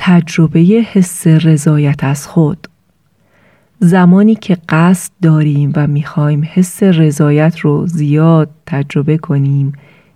تجربه 0.00 0.60
حس 0.60 1.26
رضایت 1.26 2.04
از 2.04 2.26
خود. 2.26 2.68
زمانی 3.80 4.34
که 4.34 4.56
قصد 4.68 5.12
داریم 5.22 5.72
و 5.76 5.86
می‌خوایم 5.86 6.48
حس 6.52 6.82
رضایت 6.82 7.58
رو 7.58 7.86
زیاد 7.86 8.50
تجربه 8.66 9.18
کنیم 9.18 9.72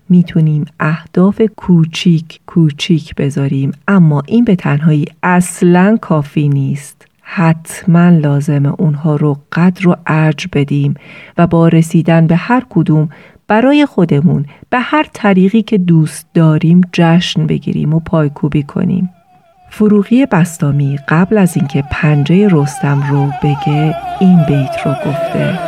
می‌تونیم 0.09 0.65
اهداف 0.79 1.41
کوچیک 1.55 2.39
کوچیک 2.45 3.15
بذاریم 3.15 3.71
اما 3.87 4.23
این 4.27 4.43
به 4.43 4.55
تنهایی 4.55 5.05
اصلا 5.23 5.97
کافی 6.01 6.49
نیست. 6.49 7.07
حتما 7.21 8.09
لازم 8.09 8.65
اونها 8.65 9.15
رو 9.15 9.37
قدر 9.51 9.87
و 9.87 9.95
ارج 10.07 10.47
بدیم 10.53 10.93
و 11.37 11.47
با 11.47 11.67
رسیدن 11.67 12.27
به 12.27 12.35
هر 12.35 12.63
کدوم 12.69 13.09
برای 13.47 13.85
خودمون 13.85 14.45
به 14.69 14.79
هر 14.79 15.05
طریقی 15.13 15.61
که 15.61 15.77
دوست 15.77 16.27
داریم 16.33 16.81
جشن 16.93 17.47
بگیریم 17.47 17.93
و 17.93 17.99
پایکوبی 17.99 18.63
کنیم. 18.63 19.09
فروغی 19.75 20.25
بستامی 20.25 20.99
قبل 21.07 21.37
از 21.37 21.57
اینکه 21.57 21.83
پنجه 21.91 22.47
رستم 22.51 23.03
رو 23.11 23.31
بگه 23.43 23.95
این 24.19 24.43
بیت 24.47 24.75
رو 24.85 24.91
گفته. 24.91 25.59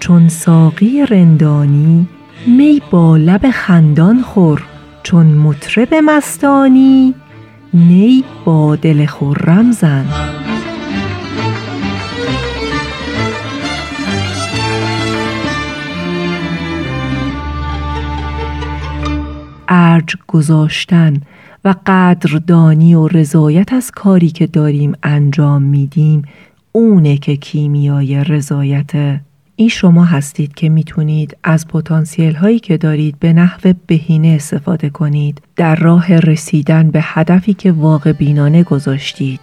چون 0.00 0.28
ساقی 0.28 1.06
رندانی 1.06 2.06
می 2.46 2.82
با 2.90 3.16
لب 3.16 3.50
خندان 3.50 4.22
خور 4.22 4.62
چون 5.02 5.26
مطرب 5.26 5.94
مستانی 5.94 7.14
نی 7.74 8.24
با 8.44 8.76
دل 8.76 9.06
خرم 9.06 9.72
زن. 9.72 10.06
ارج 19.68 20.16
گذاشتن 20.28 21.20
و 21.64 21.74
قدردانی 21.86 22.94
و 22.94 23.08
رضایت 23.08 23.72
از 23.72 23.90
کاری 23.90 24.30
که 24.30 24.46
داریم 24.46 24.92
انجام 25.02 25.62
میدیم 25.62 26.22
اونه 26.72 27.16
که 27.16 27.36
کیمیای 27.36 28.24
رضایته 28.24 29.20
این 29.56 29.68
شما 29.68 30.04
هستید 30.04 30.54
که 30.54 30.68
می‌تونید 30.68 31.36
از 31.44 31.68
پتانسیل 31.68 32.34
هایی 32.34 32.58
که 32.58 32.76
دارید 32.76 33.18
به 33.18 33.32
نحو 33.32 33.72
بهینه 33.86 34.28
استفاده 34.28 34.90
کنید. 34.90 35.42
در 35.56 35.76
راه 35.76 36.16
رسیدن 36.16 36.90
به 36.90 37.00
هدفی 37.02 37.54
که 37.54 37.72
واقع 37.72 38.12
بینانه 38.12 38.62
گذاشتید. 38.62 39.40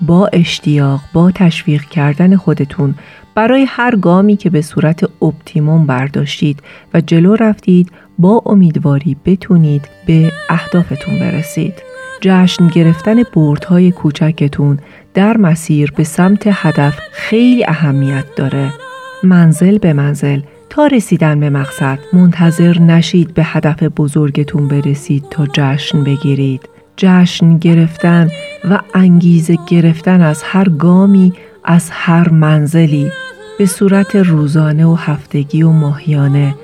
با 0.00 0.30
اشتیاق 0.32 1.00
با 1.12 1.30
تشویق 1.30 1.82
کردن 1.82 2.36
خودتون 2.36 2.94
برای 3.34 3.66
هر 3.68 3.96
گامی 3.96 4.36
که 4.36 4.50
به 4.50 4.62
صورت 4.62 5.22
اپتیموم 5.22 5.86
برداشتید 5.86 6.62
و 6.94 7.00
جلو 7.00 7.34
رفتید 7.34 7.92
با 8.20 8.42
امیدواری 8.46 9.16
بتونید 9.24 9.88
به 10.06 10.32
اهدافتون 10.48 11.18
برسید. 11.18 11.74
جشن 12.20 12.68
گرفتن 12.68 13.22
بردهای 13.22 13.90
کوچکتون 13.90 14.78
در 15.14 15.36
مسیر 15.36 15.92
به 15.96 16.04
سمت 16.04 16.42
هدف 16.46 16.98
خیلی 17.12 17.64
اهمیت 17.64 18.24
داره. 18.36 18.72
منزل 19.22 19.78
به 19.78 19.92
منزل 19.92 20.40
تا 20.70 20.86
رسیدن 20.86 21.40
به 21.40 21.50
مقصد 21.50 21.98
منتظر 22.12 22.78
نشید 22.78 23.34
به 23.34 23.42
هدف 23.44 23.82
بزرگتون 23.82 24.68
برسید 24.68 25.24
تا 25.30 25.46
جشن 25.46 26.04
بگیرید. 26.04 26.68
جشن 26.96 27.58
گرفتن 27.58 28.28
و 28.70 28.78
انگیزه 28.94 29.56
گرفتن 29.66 30.20
از 30.20 30.42
هر 30.42 30.68
گامی 30.68 31.32
از 31.64 31.88
هر 31.92 32.28
منزلی 32.28 33.10
به 33.58 33.66
صورت 33.66 34.16
روزانه 34.16 34.86
و 34.86 34.94
هفتگی 34.94 35.62
و 35.62 35.70
ماهیانه 35.70 36.54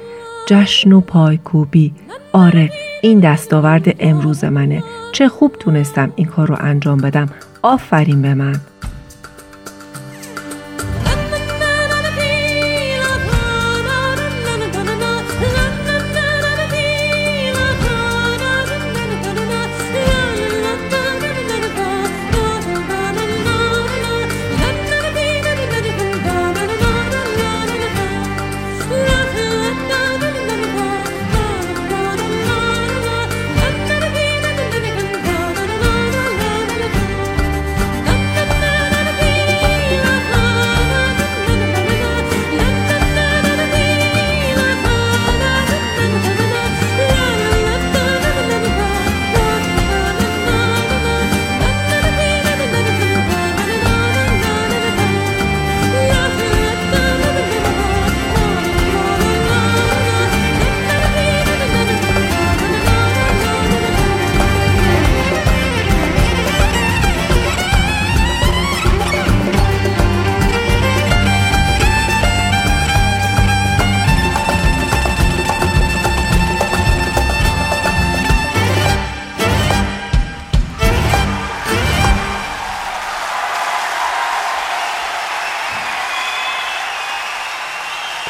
جشن 0.46 0.92
و 0.92 1.00
پایکوبی. 1.00 1.92
آره 2.32 2.70
این 3.02 3.20
دستاورد 3.20 3.96
امروز 3.98 4.44
منه. 4.44 4.85
چه 5.12 5.28
خوب 5.28 5.56
تونستم 5.61 6.12
این 6.16 6.26
کار 6.26 6.48
رو 6.48 6.56
انجام 6.61 6.98
بدم. 6.98 7.28
آفرین 7.62 8.22
به 8.22 8.35
من. 8.35 8.61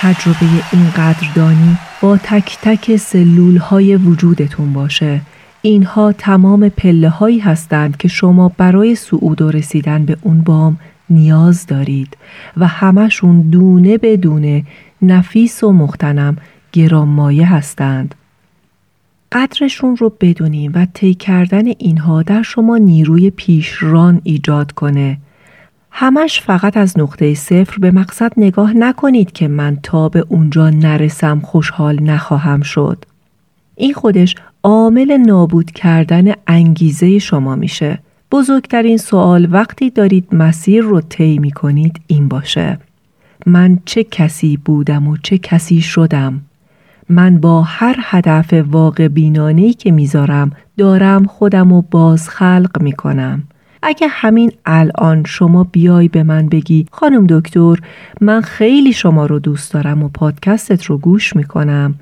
تجربه 0.07 0.47
این 0.73 0.91
قدردانی 0.91 1.77
با 2.03 2.17
تک 2.17 2.59
تک 2.63 2.97
سلول 2.97 3.57
های 3.57 3.97
وجودتون 3.97 4.73
باشه. 4.73 5.21
اینها 5.63 6.13
تمام 6.13 6.69
پله 6.69 7.09
هایی 7.09 7.39
هستند 7.39 7.97
که 7.97 8.09
شما 8.09 8.53
برای 8.57 8.95
صعود 8.95 9.43
و 9.43 9.51
رسیدن 9.51 10.05
به 10.05 10.17
اون 10.23 10.43
بام 10.43 10.79
نیاز 11.11 11.67
دارید 11.67 12.17
و 12.57 12.67
همشون 12.67 13.41
دونه 13.41 13.99
به 13.99 14.17
دونه 14.17 14.65
نفیس 15.03 15.65
و 15.65 15.73
مختنم 15.73 16.37
گرانمایه 16.73 17.53
هستند. 17.53 18.15
قدرشون 19.33 19.97
رو 19.97 20.13
بدونیم 20.21 20.73
و 20.75 20.87
طی 20.95 21.15
کردن 21.15 21.67
اینها 21.67 22.23
در 22.23 22.43
شما 22.43 22.79
نیروی 22.79 23.31
پیشران 23.31 24.21
ایجاد 24.25 24.73
کنه 24.73 25.19
همش 25.99 26.41
فقط 26.41 26.77
از 26.77 26.99
نقطه 26.99 27.35
صفر 27.35 27.79
به 27.79 27.91
مقصد 27.91 28.33
نگاه 28.37 28.73
نکنید 28.73 29.33
که 29.33 29.49
من 29.49 29.79
تا 29.83 30.09
به 30.09 30.25
اونجا 30.29 30.71
نرسم 30.71 31.41
خوشحال 31.41 32.03
نخواهم 32.03 32.63
شد. 32.63 33.05
این 33.75 33.95
خودش 33.95 34.35
عامل 34.63 35.17
نابود 35.17 35.71
کردن 35.71 36.33
انگیزه 36.47 37.19
شما 37.19 37.57
میشه. 37.57 37.99
بزرگترین 38.31 38.97
سوال 38.97 39.49
وقتی 39.51 39.91
دارید 39.91 40.35
مسیر 40.35 40.83
رو 40.83 41.01
طی 41.01 41.51
کنید 41.51 42.01
این 42.07 42.29
باشه. 42.29 42.79
من 43.47 43.79
چه 43.85 44.05
کسی 44.05 44.57
بودم 44.57 45.09
و 45.09 45.17
چه 45.17 45.39
کسی 45.39 45.81
شدم؟ 45.81 46.41
من 47.09 47.39
با 47.39 47.63
هر 47.63 47.97
هدف 48.01 48.53
واقع 48.53 49.09
بینانهی 49.09 49.75
که 49.75 49.91
می‌ذارم 49.91 50.51
دارم 50.77 51.25
خودم 51.25 51.73
رو 51.73 51.83
باز 51.91 52.29
خلق 52.29 52.83
می 52.83 52.93
کنم. 52.93 53.43
اگه 53.89 54.07
همین 54.11 54.53
الان 54.67 55.25
شما 55.25 55.65
بیای 55.65 56.09
به 56.09 56.23
من 56.23 56.49
بگی 56.49 56.87
خانم 56.93 57.27
دکتر 57.27 57.77
من 58.21 58.41
خیلی 58.41 58.93
شما 58.93 59.27
رو 59.27 59.39
دوست 59.39 59.73
دارم 59.73 60.03
و 60.03 60.09
پادکستت 60.09 60.85
رو 60.85 60.99
گوش 60.99 61.37
می‌کنم. 61.37 61.95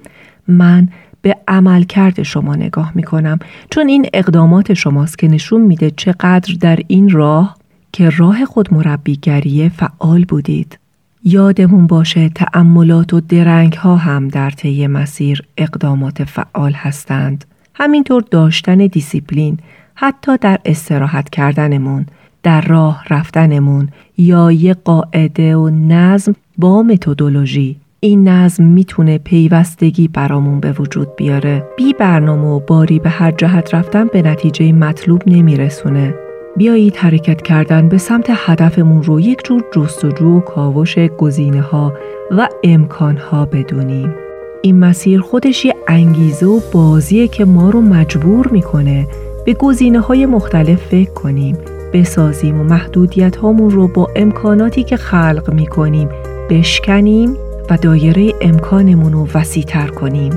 من 0.48 0.88
به 1.22 1.36
عملکرد 1.48 2.22
شما 2.22 2.56
نگاه 2.56 2.92
می‌کنم 2.94 3.38
چون 3.70 3.88
این 3.88 4.06
اقدامات 4.14 4.74
شماست 4.74 5.18
که 5.18 5.28
نشون 5.28 5.60
میده 5.60 5.90
چقدر 5.90 6.54
در 6.60 6.78
این 6.88 7.10
راه 7.10 7.56
که 7.92 8.10
راه 8.10 8.44
خود 8.44 8.74
مربیگریه 8.74 9.68
فعال 9.68 10.24
بودید. 10.24 10.78
یادمون 11.24 11.86
باشه 11.86 12.28
تأملات 12.28 13.14
و 13.14 13.20
درنگ 13.20 13.72
ها 13.72 13.96
هم 13.96 14.28
در 14.28 14.50
طی 14.50 14.86
مسیر 14.86 15.42
اقدامات 15.56 16.24
فعال 16.24 16.72
هستند. 16.72 17.44
همینطور 17.74 18.24
داشتن 18.30 18.76
دیسیپلین 18.76 19.58
حتی 19.94 20.36
در 20.40 20.58
استراحت 20.64 21.30
کردنمون 21.30 22.06
در 22.42 22.60
راه 22.60 23.04
رفتنمون 23.10 23.88
یا 24.18 24.52
یه 24.52 24.74
قاعده 24.74 25.56
و 25.56 25.70
نظم 25.70 26.34
با 26.58 26.82
متدولوژی. 26.82 27.76
این 28.00 28.28
نظم 28.28 28.64
می‌تونه 28.64 29.18
پیوستگی 29.18 30.08
برامون 30.08 30.60
به 30.60 30.72
وجود 30.72 31.16
بیاره. 31.16 31.66
بی 31.76 31.92
برنامه 31.92 32.46
و 32.46 32.60
باری 32.60 32.98
به 32.98 33.08
هر 33.08 33.30
جهت 33.30 33.74
رفتن 33.74 34.06
به 34.06 34.22
نتیجه 34.22 34.72
مطلوب 34.72 35.22
نمیرسونه. 35.26 36.14
بیایید 36.56 36.96
حرکت 36.96 37.42
کردن 37.42 37.88
به 37.88 37.98
سمت 37.98 38.26
هدفمون 38.30 39.02
رو 39.02 39.20
یک 39.20 39.44
جور 39.44 39.64
جستجو 39.74 40.36
و 40.36 40.40
کاوش 40.40 40.98
گزینه 40.98 41.60
ها 41.60 41.92
و 42.30 42.48
امکان 42.64 43.16
ها 43.16 43.46
بدونیم. 43.46 44.14
این 44.62 44.78
مسیر 44.78 45.20
خودش 45.20 45.64
یه 45.64 45.74
انگیزه 45.88 46.46
و 46.46 46.60
بازیه 46.72 47.28
که 47.28 47.44
ما 47.44 47.70
رو 47.70 47.80
مجبور 47.80 48.48
می‌کنه 48.48 49.06
به 49.44 49.54
گزینه 49.54 50.00
های 50.00 50.26
مختلف 50.26 50.86
فکر 50.86 51.10
کنیم. 51.10 51.58
بسازیم 51.92 52.60
و 52.60 52.64
محدودیت 52.64 53.36
هامون 53.36 53.70
رو 53.70 53.88
با 53.88 54.08
امکاناتی 54.16 54.82
که 54.82 54.96
خلق 54.96 55.50
می 55.52 55.66
کنیم 55.66 56.08
بشکنیم 56.50 57.36
و 57.70 57.76
دایره 57.76 58.32
امکانمون 58.40 59.12
رو 59.12 59.28
وسیع 59.34 59.64
تر 59.64 59.86
کنیم. 59.86 60.32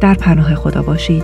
در 0.00 0.14
پناه 0.14 0.54
خدا 0.54 0.82
باشید. 0.82 1.22